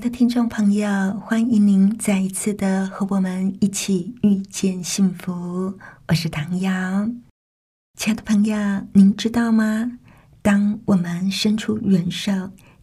[0.00, 0.88] 的听众朋友，
[1.20, 5.78] 欢迎您再一次的和我们一起遇见幸福。
[6.08, 7.06] 我是唐瑶。
[7.98, 8.56] 亲爱的朋友，
[8.94, 9.98] 您知道吗？
[10.40, 12.32] 当我们伸出援手，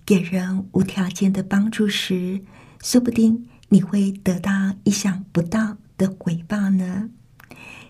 [0.05, 2.44] 给人无条件的帮助时，
[2.84, 7.09] 说不定你会得到意想不到的回报呢。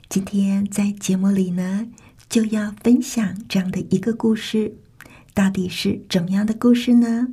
[0.08, 1.90] 今天在节目里呢，
[2.30, 4.78] 就要分享这样的一个故事。
[5.34, 7.28] 到底是怎么样的故事呢？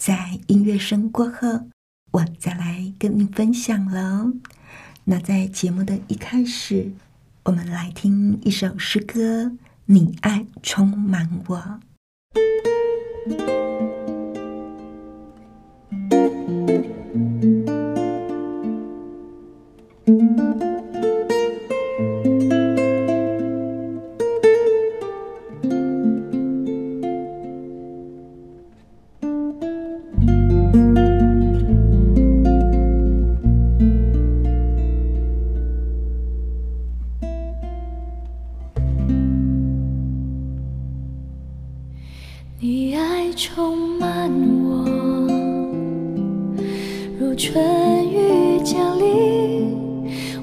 [0.00, 1.68] 在音乐声过后，
[2.12, 4.32] 我再来跟你分享喽。
[5.04, 6.90] 那在节目的一开始，
[7.44, 9.52] 我们来听一首诗歌。
[9.84, 11.80] 你爱充满我。
[42.82, 44.30] 你爱充满
[44.64, 44.86] 我，
[47.18, 47.62] 如春
[48.08, 49.76] 雨降临，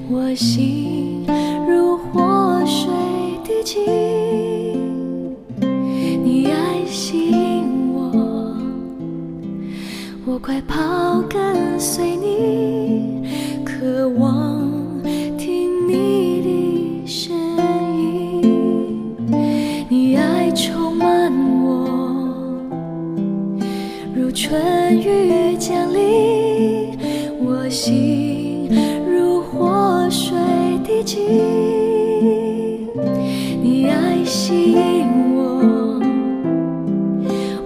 [0.08, 1.26] 我心
[1.66, 2.92] 如活水
[3.42, 3.84] 滴进。
[6.22, 8.56] 你爱醒我，
[10.24, 12.77] 我快跑跟随你。
[27.70, 28.66] 心
[29.06, 30.38] 如活水
[30.82, 31.20] 滴进
[33.62, 36.00] 你爱吸引我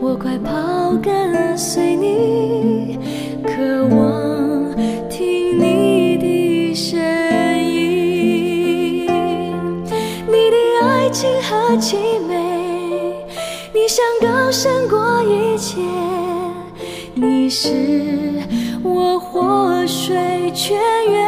[0.00, 2.98] 我快跑跟随你
[3.44, 4.74] 渴望
[5.08, 7.00] 听你的声
[7.62, 9.06] 音
[10.26, 11.96] 你的爱情和凄
[12.26, 12.34] 美
[13.72, 16.31] 你像高山过一切。
[17.22, 17.68] 你是
[18.82, 20.76] 我活水泉
[21.08, 21.24] 源，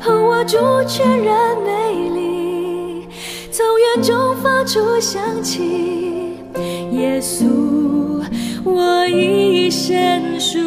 [0.00, 0.56] 和我主
[0.86, 3.06] 全然美丽，
[3.50, 6.38] 从远中发出香气。
[6.92, 8.24] 耶稣，
[8.64, 10.58] 我一生属。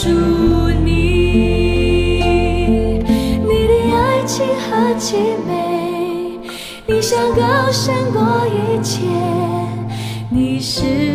[0.00, 0.08] 住
[0.84, 2.18] 你，
[3.38, 5.16] 你的爱情何其
[5.46, 6.40] 美，
[6.86, 9.02] 你想高胜过一切，
[10.30, 11.11] 你是。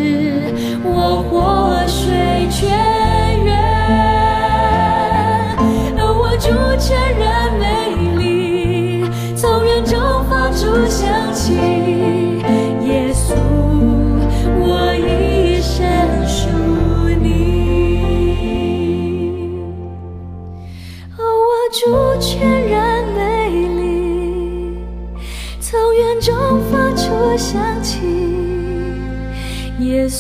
[30.08, 30.14] 这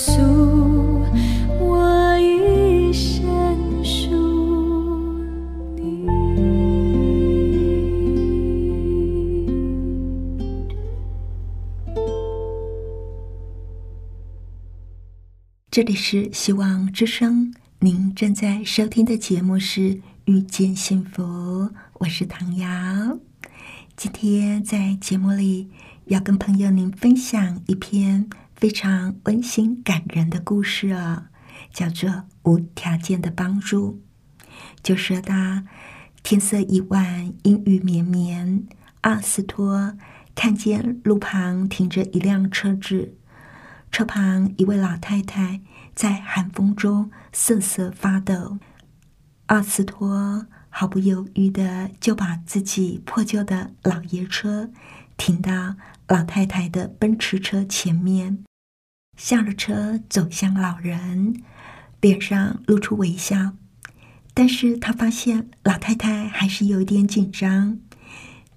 [15.83, 19.81] 里是希望之声，您正在收听的节目是
[20.25, 21.23] 《遇见幸福》，
[21.93, 22.67] 我是唐瑶。
[23.95, 25.69] 今天在节目里
[26.07, 31.29] 要跟朋友您分享一篇非常温馨感人的故事啊，
[31.71, 32.09] 叫做
[32.41, 34.01] 《无条件的帮助》。
[34.81, 35.33] 就说到
[36.23, 38.65] 天色已晚，阴雨绵绵，
[39.01, 39.95] 阿斯托
[40.33, 43.15] 看见路旁停着一辆车子，
[43.91, 45.61] 车旁一位老太太
[45.93, 48.57] 在寒风中瑟瑟发抖。
[49.45, 50.47] 阿斯托。
[50.69, 54.69] 毫不犹豫的就把自己破旧的老爷车
[55.17, 55.75] 停到
[56.07, 58.43] 老太太的奔驰车前面，
[59.17, 61.43] 下了车走向老人，
[61.99, 63.53] 脸上露出微笑。
[64.33, 67.79] 但是他发现老太太还是有点紧张。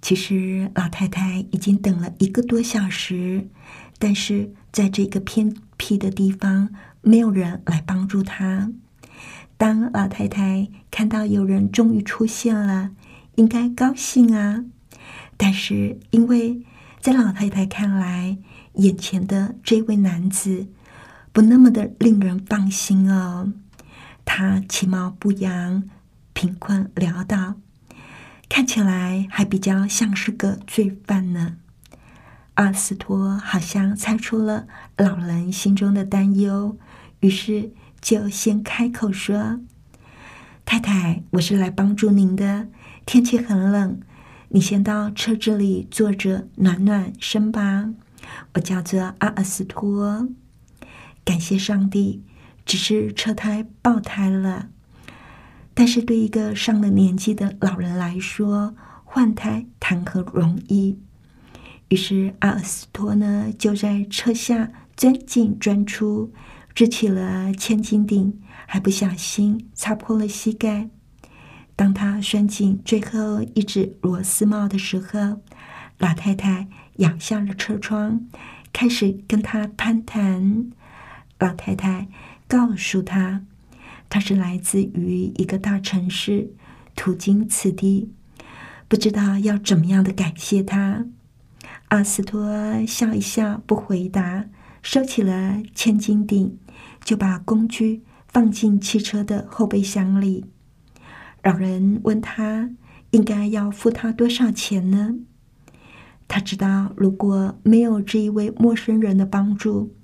[0.00, 3.48] 其实老太太已经等了一个多小时，
[3.98, 6.70] 但是在这个偏僻的地方，
[7.02, 8.70] 没有人来帮助她。
[9.56, 12.92] 当老太太看到有人终于出现了，
[13.34, 14.64] 应该高兴啊！
[15.36, 16.62] 但是因为
[17.00, 18.38] 在老太太看来，
[18.74, 20.68] 眼前的这位男子
[21.32, 23.52] 不那么的令人放心哦。
[24.24, 25.84] 他其貌不扬，
[26.32, 27.54] 贫困潦倒，
[28.48, 31.56] 看起来还比较像是个罪犯呢。
[32.54, 36.76] 阿斯托好像猜出了老人心中的担忧，
[37.20, 37.72] 于是。
[38.02, 39.60] 就先开口说
[40.64, 42.68] ：“太太，我是来帮助您的。
[43.04, 44.00] 天气很冷，
[44.50, 47.90] 你先到车子里坐着暖暖身吧。
[48.54, 50.28] 我叫做阿尔斯托。
[51.24, 52.22] 感谢上帝，
[52.64, 54.68] 只是车胎爆胎了。
[55.72, 58.74] 但是对一个上了年纪的老人来说，
[59.04, 60.98] 换胎谈何容易？
[61.88, 66.32] 于是阿尔斯托呢，就在车下钻进钻出。”
[66.72, 70.88] 支起了千斤顶，还不小心擦破了膝盖。
[71.80, 75.40] 当他拴紧最后一只螺丝帽的时候，
[75.96, 78.26] 老太太仰下了车窗，
[78.70, 80.70] 开始跟他攀谈。
[81.38, 82.08] 老太太
[82.46, 83.46] 告诉他，
[84.10, 86.52] 他是来自于一个大城市，
[86.94, 88.12] 途经此地，
[88.86, 91.06] 不知道要怎么样的感谢他。
[91.88, 94.44] 阿斯托笑一笑，不回答。
[94.82, 96.58] 收起了千斤顶，
[97.02, 100.44] 就把工具放进汽车的后备箱里。
[101.42, 102.70] 老人问他
[103.12, 105.16] ：“应该要付他多少钱呢？”
[106.28, 109.94] 他知道，如果没有这一位陌生人的帮助，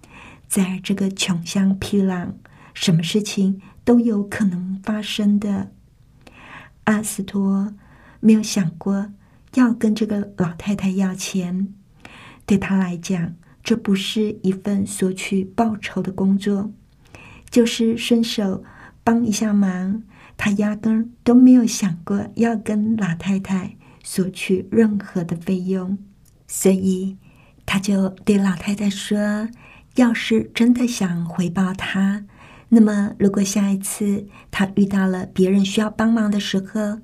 [0.49, 2.33] 在这个穷乡僻壤，
[2.75, 5.73] 什么事情都有可能发生的。
[6.85, 7.75] 阿斯托
[8.21, 9.12] 没有想过
[9.55, 11.73] 要跟这个老太太要钱，
[12.44, 13.35] 对他来讲。
[13.62, 16.73] 这不是一份索取报酬的工作，
[17.50, 18.62] 就是伸手
[19.03, 20.05] 帮一下忙。
[20.37, 25.99] 他压根儿都没有想过要跟老太太索取任何的费用，
[26.47, 27.16] 所以
[27.64, 29.49] 他就对老太太说
[29.97, 32.25] ：“要是真的想回报他，
[32.69, 37.00] 那么如果下一次他遇到了别人需要帮忙的时候，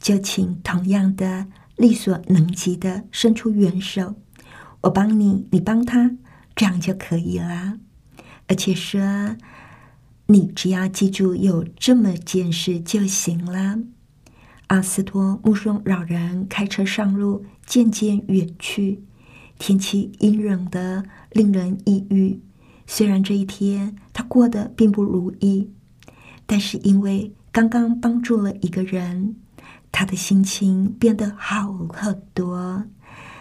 [0.00, 1.46] 就请同样的
[1.76, 4.16] 力所能及的伸出援手。”
[4.82, 6.10] 我帮你，你帮他，
[6.56, 7.78] 这样就可以了。
[8.48, 9.36] 而且说，
[10.26, 13.78] 你只要记住有这么件事就行了。
[14.68, 19.02] 阿斯托目送老人开车上路，渐渐远去。
[19.58, 22.40] 天气阴冷的，令人抑郁。
[22.86, 25.70] 虽然这一天他过得并不如意，
[26.46, 29.36] 但是因为刚刚帮助了一个人，
[29.92, 32.86] 他的心情变得好很多。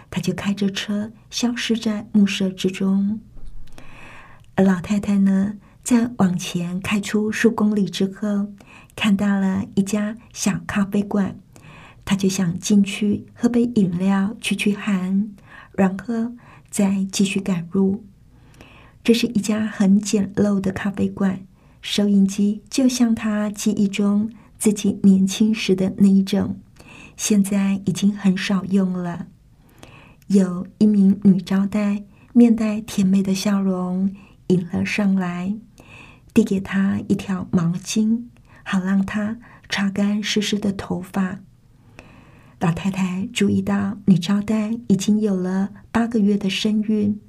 [0.09, 3.21] 他就开着车消失在暮色之中，
[4.55, 8.47] 而老太太呢，在往前开出数公里之后，
[8.95, 11.35] 看到了一家小咖啡馆，
[12.05, 15.31] 他就想进去喝杯饮料驱驱寒，
[15.73, 16.33] 然后
[16.69, 18.05] 再继续赶路。
[19.03, 21.45] 这是一家很简陋的咖啡馆，
[21.81, 26.57] 收音机就像他记忆中自己年轻时的那一种，
[27.17, 29.25] 现在已经很少用了。
[30.27, 34.15] 有一名女招待，面带甜美的笑容
[34.47, 35.55] 迎了上来，
[36.33, 38.23] 递给她一条毛巾，
[38.63, 39.37] 好让她
[39.69, 41.39] 擦干湿湿的头发。
[42.59, 47.19] 老太太注意到女招待已经有了八个月的身孕，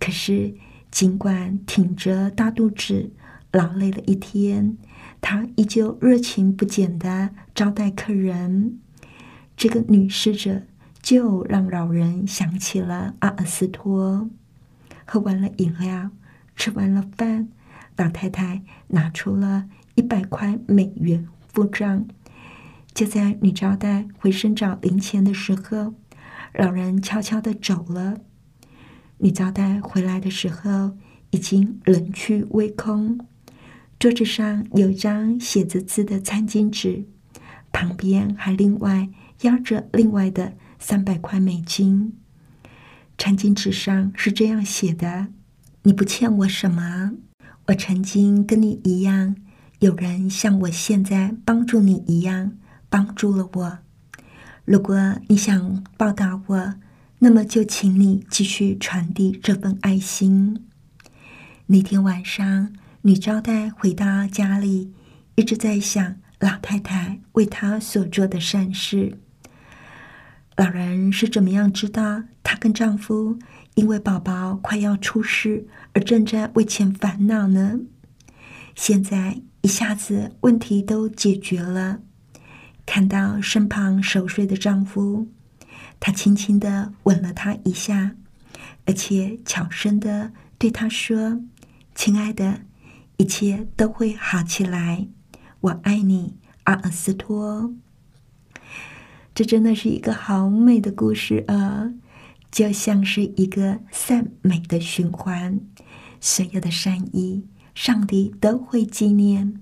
[0.00, 0.54] 可是
[0.90, 3.12] 尽管挺着大肚子，
[3.52, 4.76] 劳累了一天，
[5.20, 8.78] 她依旧热情不减的招待客人。
[9.56, 10.62] 这个女侍者
[11.00, 14.28] 就让老人想起了阿尔斯托。
[15.06, 16.10] 喝完了饮料，
[16.56, 17.48] 吃完了饭，
[17.96, 22.06] 老太太拿出了一百块美元付账。
[22.92, 25.94] 就在女招待回身找零钱的时候，
[26.54, 28.18] 老人悄悄的走了。
[29.18, 30.96] 女招待回来的时候，
[31.30, 33.18] 已经人去屋空。
[33.98, 37.06] 桌子上有一张写着字的餐巾纸，
[37.72, 39.08] 旁边还另外
[39.42, 42.16] 压着另外的三百块美金。
[43.16, 45.28] 餐巾纸上是这样写的
[45.84, 47.12] ：“你不欠我什么，
[47.66, 49.36] 我曾经跟你一样，
[49.78, 52.52] 有人像我现在帮助你一样
[52.90, 53.78] 帮助了我。
[54.66, 56.74] 如果你想报答我，
[57.20, 60.66] 那么就请你继续传递这份爱心。”
[61.66, 64.92] 那天晚上，女招待回到家里，
[65.34, 69.18] 一直在想老太太为她所做的善事。
[70.56, 73.38] 老人是怎么样知道她跟丈夫
[73.74, 77.80] 因为宝宝快要出世而正在为钱烦恼呢？
[78.74, 82.00] 现在一下子问题都解决了。
[82.86, 85.28] 看到身旁熟睡的丈夫，
[85.98, 88.16] 她轻轻的吻了他一下，
[88.84, 91.40] 而且悄声的对他说
[91.94, 92.60] ：“亲爱的，
[93.16, 95.08] 一切都会好起来，
[95.60, 97.74] 我爱你，阿尔斯托。”
[99.34, 101.90] 这真的是一个好美的故事啊，
[102.54, 105.58] 就像是一个善美的循环。
[106.20, 107.44] 所有的善意，
[107.74, 109.54] 上帝都会纪念；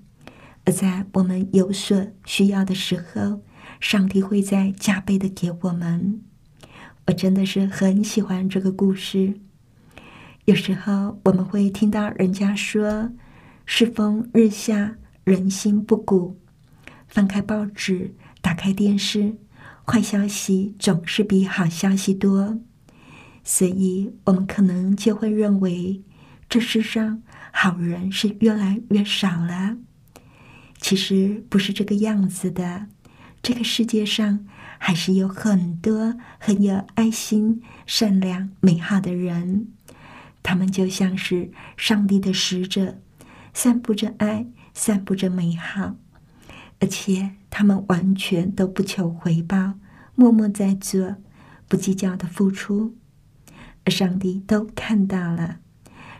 [0.63, 3.41] 而在我们有所需要的时候，
[3.79, 6.21] 上帝会再加倍的给我们。
[7.07, 9.39] 我真的是很喜欢这个故事。
[10.45, 13.09] 有时候我们会听到人家说
[13.65, 16.39] ：“世风日下，人心不古。”
[17.09, 19.37] 翻开报纸，打开电视。
[19.83, 22.59] 坏消息总是比好消息多，
[23.43, 26.01] 所以我们可能就会认为
[26.49, 27.21] 这世上
[27.51, 29.77] 好人是越来越少了。
[30.79, 32.87] 其实不是这个样子的，
[33.41, 34.45] 这个世界上
[34.77, 39.67] 还是有很多很有爱心、善良、美好的人，
[40.41, 42.99] 他们就像是上帝的使者，
[43.53, 45.95] 散布着爱，散布着美好。
[46.79, 49.75] 而且他们完全都不求回报，
[50.15, 51.15] 默默在做，
[51.69, 52.97] 不计较的付出，
[53.87, 55.59] 上帝都看到了，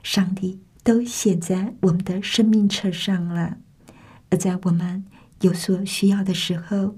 [0.01, 3.57] 上帝都写在我们的生命册上了。
[4.29, 5.05] 而在我们
[5.41, 6.95] 有所需要的时候，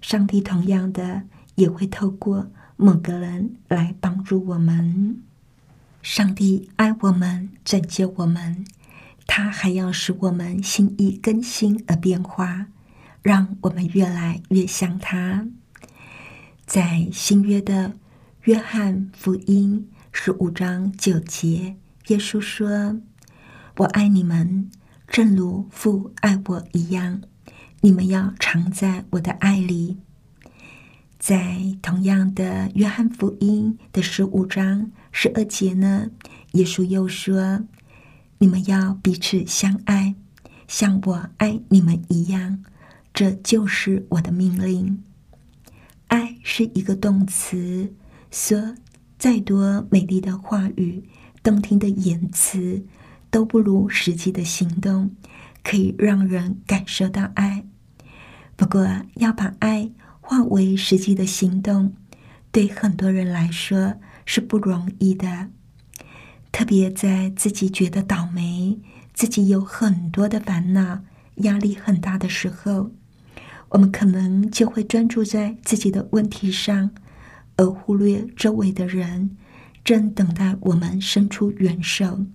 [0.00, 1.22] 上帝同样的
[1.54, 5.22] 也会透过某个人来帮助我们。
[6.02, 8.64] 上帝爱我们，拯救我们，
[9.26, 12.66] 他还要使我们心意更新而变化。
[13.22, 15.48] 让我们越来越像他。
[16.64, 17.94] 在新约的
[18.46, 21.74] 约翰福音十五章九节，
[22.06, 23.00] 耶稣说
[23.78, 24.70] ：“我爱你们，
[25.08, 27.22] 正如父爱我一样，
[27.80, 29.98] 你们要常在我的爱里。”
[31.18, 36.12] 在同样的约翰福音的十五章十二节呢，
[36.52, 37.64] 耶稣又说
[38.38, 40.14] ：“你们要彼此相爱，
[40.68, 42.62] 像我爱你们一样。”
[43.12, 45.02] 这就是我的命令。
[46.06, 47.92] 爱是一个动词，
[48.30, 48.74] 说
[49.18, 51.04] 再多美丽的话语、
[51.42, 52.84] 动听的言辞，
[53.30, 55.14] 都不如实际的行动
[55.62, 57.64] 可以让人感受到爱。
[58.56, 59.90] 不过，要把爱
[60.20, 61.94] 化为实际的行动，
[62.50, 65.48] 对很多人来说是不容易的。
[66.52, 68.78] 特别在自己觉得倒霉、
[69.12, 71.02] 自己有很多的烦恼、
[71.36, 72.90] 压力很大的时候。
[73.70, 76.92] 我们可能就会专注在自己的问题上，
[77.56, 79.36] 而忽略周围的人
[79.84, 82.26] 正等待我们伸出援手。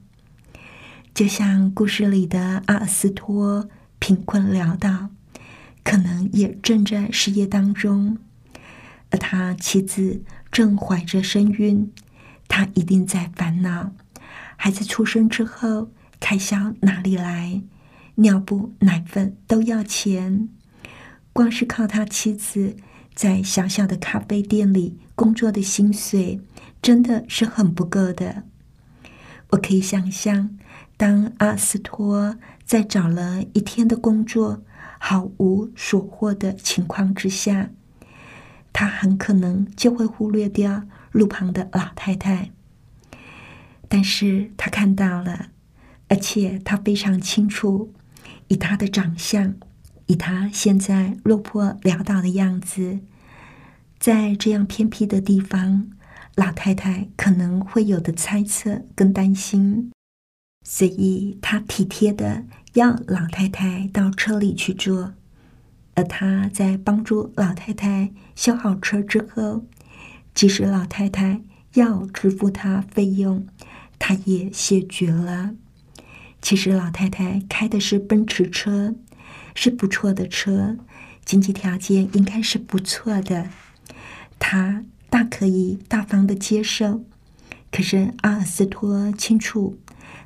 [1.13, 5.09] 就像故事里的阿尔斯托，贫困潦倒，
[5.83, 8.17] 可能也正在失业当中，
[9.09, 11.91] 而他妻子正怀着身孕，
[12.47, 13.91] 他一定在烦恼：
[14.55, 17.61] 孩子出生之后，开销哪里来？
[18.15, 20.49] 尿布、奶粉都要钱。
[21.33, 22.75] 光是靠他妻子
[23.13, 26.41] 在小小的咖啡店里工作的薪水，
[26.81, 28.41] 真的是很不够的。
[29.51, 30.57] 我可以想象，
[30.97, 34.63] 当阿斯托在找了一天的工作
[34.97, 37.69] 毫无所获的情况之下，
[38.73, 42.49] 他很可能就会忽略掉路旁的老太太。
[43.87, 45.49] 但是他看到了，
[46.07, 47.93] 而且他非常清楚，
[48.47, 49.53] 以他的长相，
[50.07, 53.01] 以他现在落魄潦倒的样子，
[54.01, 55.91] 在这样偏僻的地方，
[56.33, 59.91] 老太太可能会有的猜测跟担心，
[60.67, 62.43] 所以他体贴的
[62.73, 65.13] 要老太太到车里去坐。
[65.93, 69.67] 而他在帮助老太太修好车之后，
[70.33, 71.43] 即使老太太
[71.75, 73.45] 要支付他费用。
[73.99, 75.51] 他也谢绝了。
[76.41, 78.95] 其实老太太开的是奔驰车，
[79.53, 80.75] 是不错的车，
[81.23, 83.49] 经济条件应该是不错的，
[84.41, 87.05] 他大可以大方的接受。
[87.71, 89.77] 可是阿尔斯托清楚，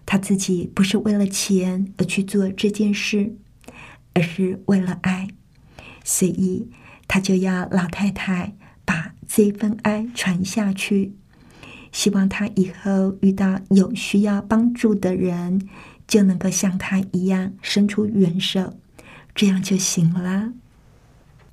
[0.05, 3.35] 他自己不是为了钱而去做这件事，
[4.13, 5.27] 而是为了爱，
[6.03, 6.69] 所以
[7.07, 8.55] 他就要老太太
[8.85, 11.13] 把这份爱传下去。
[11.91, 15.69] 希望他以后遇到有需要帮助的人，
[16.07, 18.73] 就能够像他一样伸出援手，
[19.35, 20.53] 这样就行了。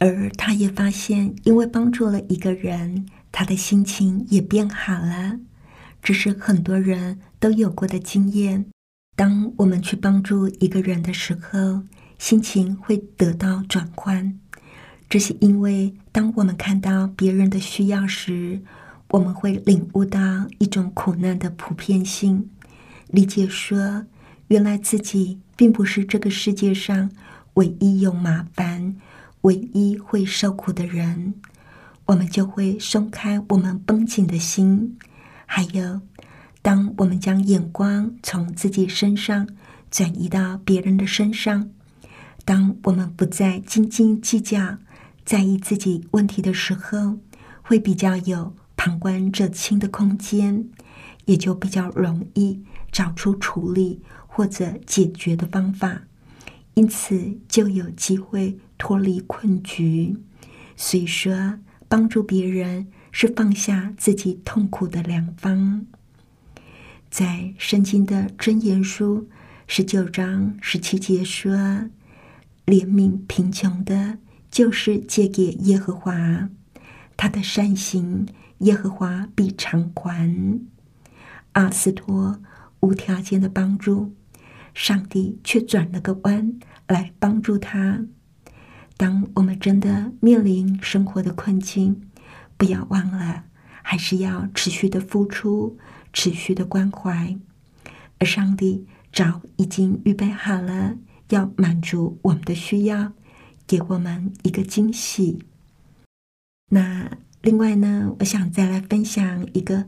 [0.05, 5.39] 而他也发现，因为帮助了一个人，他的心情也变好了。
[6.03, 8.67] 这是很多人都有过的经验。
[9.15, 11.85] 当我们去帮助一个人的时候，
[12.19, 14.37] 心情会得到转换。
[15.09, 18.61] 这是因为，当我们看到别人的需要时，
[19.11, 22.51] 我们会领悟到一种苦难的普遍性，
[23.07, 24.07] 理解说，
[24.49, 27.09] 原来自己并不是这个世界上
[27.55, 28.97] 唯一有麻烦、
[29.43, 31.35] 唯一会受苦的人。
[32.07, 34.99] 我们就会松开我们绷紧的心。
[35.47, 36.01] 还有，
[36.61, 39.49] 当我们将眼光从自己身上
[39.91, 41.71] 转移到别人的身上，
[42.45, 44.79] 当我们不再斤斤计较、
[45.25, 47.19] 在意自己问题的时候，
[47.63, 48.55] 会比较有。
[48.75, 50.69] 旁观者清的空间，
[51.27, 56.03] 也就比较容易找出处理或者解决的方法，
[56.75, 60.17] 因此就有机会脱离困局。
[60.77, 61.59] 所以说，
[61.89, 65.87] 帮助别人是放下自己痛苦的良方。
[67.11, 69.29] 在圣经的箴言书
[69.67, 71.53] 十九章十七节说
[72.67, 74.19] ：“怜悯贫穷的，
[74.51, 76.49] 就是借给耶和华
[77.17, 78.27] 他的善行。”
[78.63, 80.61] 耶和华必偿还。
[81.55, 82.41] 阿斯托
[82.79, 84.15] 无条件的帮助，
[84.75, 86.59] 上帝却转了个弯
[86.89, 88.05] 来帮助他。
[88.97, 92.09] 当我们真的面临生活的困境，
[92.57, 93.45] 不要忘了，
[93.83, 95.77] 还是要持续的付出，
[96.13, 97.37] 持续的关怀。
[98.19, 100.97] 而上帝早已经预备好了，
[101.31, 103.13] 要满足我们的需要，
[103.67, 105.39] 给我们一个惊喜。
[106.71, 107.19] 那。
[107.43, 109.87] 另外呢，我想再来分享一个，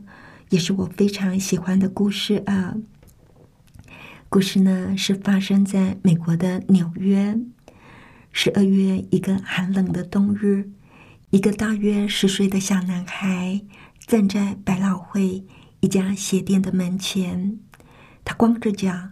[0.49, 2.75] 也是我非常喜欢的故事啊。
[4.35, 7.39] 故事呢是发生在美国的纽约，
[8.33, 10.69] 十二月一个寒冷的冬日，
[11.29, 13.61] 一个大约十岁的小男孩
[14.05, 15.45] 站在百老汇
[15.79, 17.57] 一家鞋店的门前，
[18.25, 19.11] 他光着脚，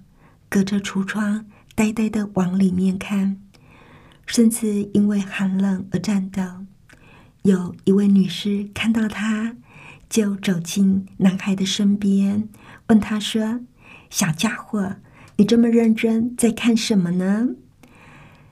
[0.49, 3.39] 隔着橱窗呆呆的往里面看，
[4.25, 6.41] 甚至因为寒冷而颤抖。
[7.43, 9.55] 有一位女士看到他，
[10.09, 12.49] 就走进男孩的身边，
[12.87, 13.61] 问他说
[14.11, 14.97] ：“小家伙，
[15.35, 17.49] 你这么认真，在看什么呢？”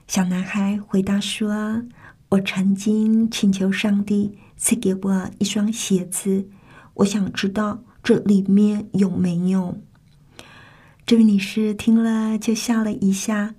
[0.08, 1.84] 小男孩回答说
[2.30, 6.48] ：“我曾经请求上帝赐给我一双鞋子，
[6.94, 9.78] 我想知道这里面有没有。”
[11.06, 13.54] 这位女士听了就笑了一下，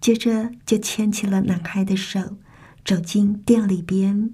[0.00, 2.36] 接着就牵起了男孩的手，
[2.84, 4.30] 走进店里边。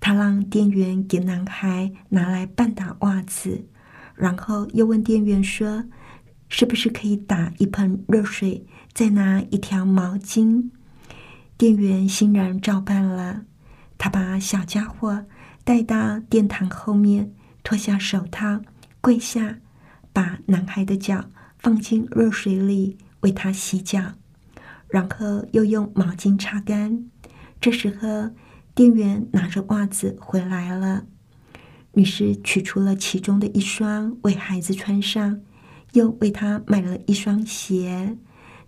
[0.00, 3.66] 他让店员给男孩拿来半打袜子，
[4.14, 5.84] 然后又问店员说
[6.50, 10.68] ：“是不是可以打一盆热水，再拿一条毛巾？”
[11.56, 13.46] 店员欣然照办了。
[13.96, 15.24] 他把小家伙
[15.64, 17.32] 带到殿堂后面，
[17.62, 18.60] 脱下手套，
[19.00, 19.60] 跪下，
[20.12, 24.12] 把男孩的脚放进热水里为他洗脚，
[24.88, 27.06] 然后又用毛巾擦干。
[27.58, 28.30] 这时候。
[28.72, 31.04] 店员拿着袜子回来了，
[31.94, 35.40] 女士取出了其中的一双为孩子穿上，
[35.92, 38.16] 又为他买了一双鞋，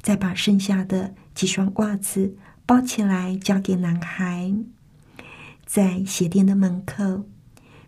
[0.00, 4.54] 再把剩下的几双袜子包起来交给男孩。
[5.64, 7.24] 在鞋店的门口，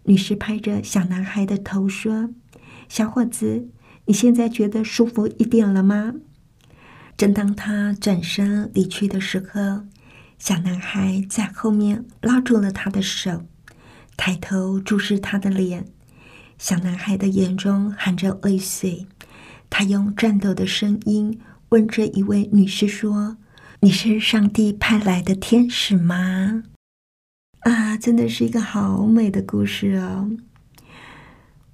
[0.05, 2.31] 女士拍着小男孩的头说
[2.88, 3.68] ：“小伙子，
[4.07, 6.14] 你现在觉得舒服一点了吗？”
[7.16, 9.87] 正当他转身离去的时候。
[10.37, 13.44] 小男孩在后面拉住了他的手，
[14.16, 15.87] 抬头注视他的脸。
[16.59, 19.07] 小男孩的眼中含着泪水，
[19.77, 21.37] 他用颤抖的声音
[21.71, 23.37] 问这一位女士说
[23.83, 26.63] ：“你是上帝派来的天使吗？”
[27.67, 30.31] 啊，真的是一个好美的故事哦！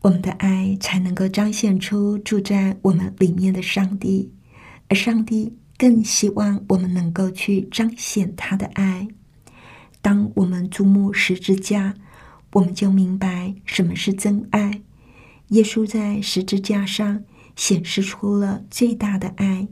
[0.01, 4.33] 我们的爱才能够彰显出住在我们里面的上帝，
[4.89, 9.09] 而上帝更希望我们能够去彰显他的爱。
[10.01, 11.95] 当我们注目十字架。
[12.55, 14.83] 我们就明白什么是真爱。
[15.51, 17.23] 耶稣在十字架上
[17.61, 19.69] 显示出了最大的爱。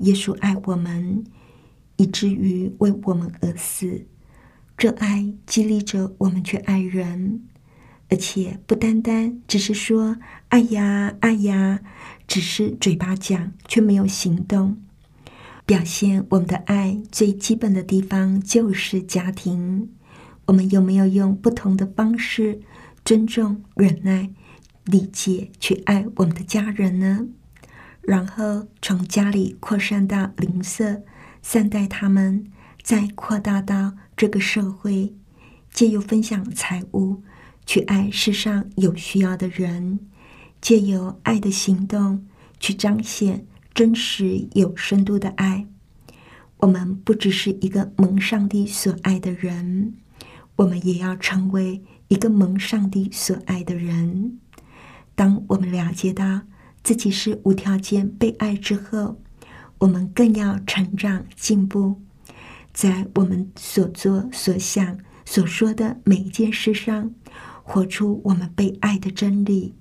[0.00, 1.24] 耶稣爱我们，
[1.96, 4.06] 以至于为我们而死。
[4.76, 7.40] 这爱激励着我们去爱人，
[8.10, 10.18] 而且不单单只是说
[10.50, 11.80] “爱呀，爱呀”，
[12.28, 14.76] 只是嘴巴讲，却没有行动。
[15.64, 19.88] 表现我们的爱最基本的地方就是家庭。
[20.44, 22.60] 我们有没有用不同的方式
[23.06, 24.30] 尊重、忍耐、
[24.86, 27.26] 理解去爱我们的家人呢？
[28.02, 31.02] 然后从家里扩散到邻舍，
[31.42, 32.46] 善待他们，
[32.82, 35.12] 再扩大到这个社会，
[35.72, 37.22] 借由分享财物
[37.66, 39.98] 去爱世上有需要的人，
[40.60, 42.24] 借由爱的行动
[42.60, 43.44] 去彰显
[43.74, 45.66] 真实有深度的爱。
[46.58, 49.94] 我们不只是一个蒙上帝所爱的人。
[50.54, 54.38] 我们也要成为一个蒙上帝所爱的人。
[55.16, 56.42] 当我们了解到
[56.84, 59.20] 自己是无条件被爱之后，
[59.78, 62.00] 我们更要成长进步，
[62.72, 67.10] 在我们所做所想所说的每一件事上，
[67.64, 69.74] 活出我们被爱的真理。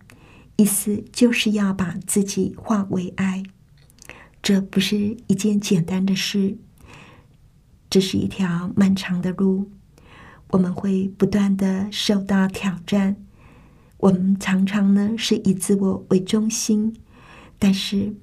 [0.55, 3.43] 意思就是要把自己化为爱。
[4.41, 6.57] 这不是一件简单的事，
[7.89, 9.69] 这是一条漫长的路。
[10.51, 13.17] 我们会不断的受到挑战，
[13.97, 16.95] 我们常常呢是以自我为中心，
[17.57, 18.13] 但是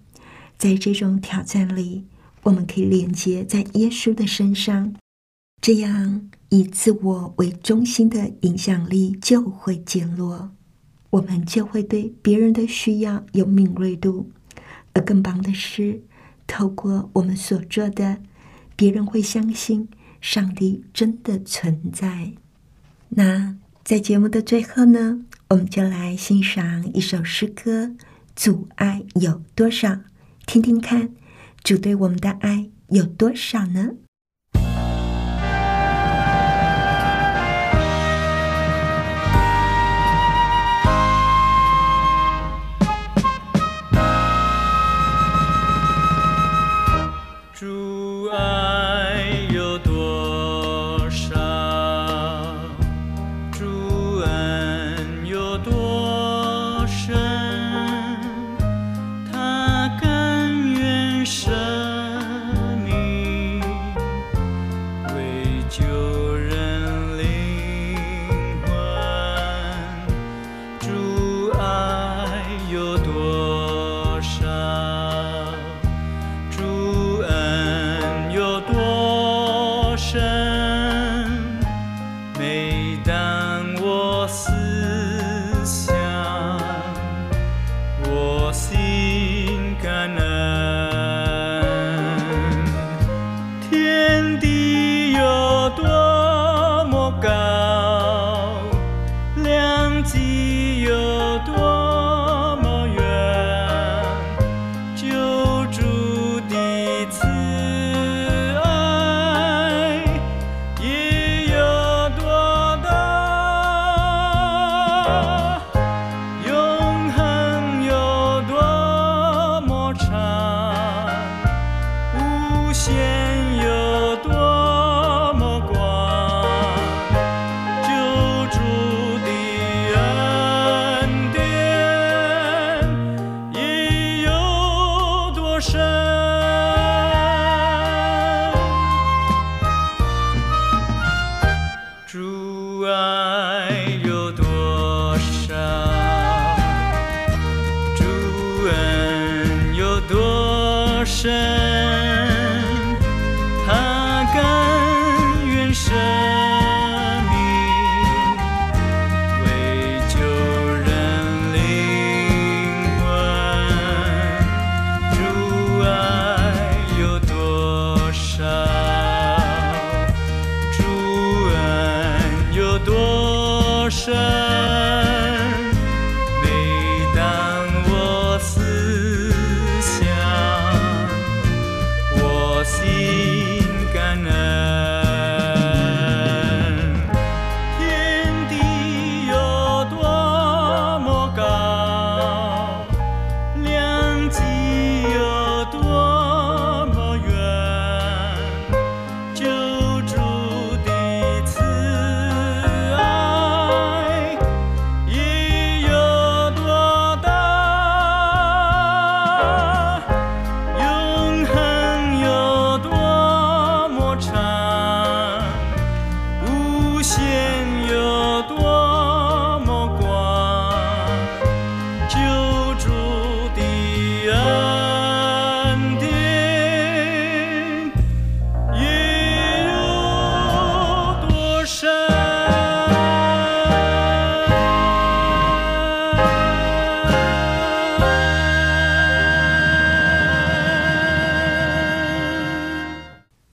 [0.56, 2.04] 在这种挑战里，
[2.42, 4.94] 我们可以连接在耶稣的身上，
[5.60, 10.50] 这样以自我为中心的影响力就会减弱，
[11.10, 14.30] 我们就会对别人的需要有敏锐度，
[14.92, 16.02] 而更棒的是，
[16.46, 18.18] 透过我们所做的，
[18.76, 19.88] 别人会相信。
[20.20, 22.30] 上帝真的存在。
[23.08, 27.84] 那在节目的最后呢，我们就来欣赏一首诗歌
[28.34, 29.88] 《阻碍有多少》，
[30.46, 31.10] 听听看，
[31.62, 33.90] 主对我们的爱有多少呢？